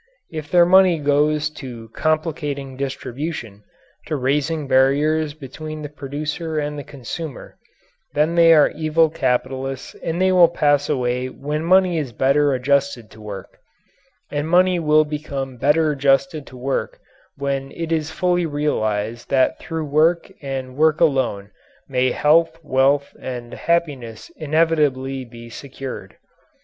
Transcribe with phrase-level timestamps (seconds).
[0.31, 3.63] If their money goes to complicating distribution
[4.07, 7.55] to raising barriers between the producer and the consumer
[8.15, 13.11] then they are evil capitalists and they will pass away when money is better adjusted
[13.11, 13.59] to work;
[14.31, 16.99] and money will become better adjusted to work
[17.37, 21.51] when it is fully realized that through work and work alone
[21.87, 26.17] may health, wealth, and happiness inevitably be secured.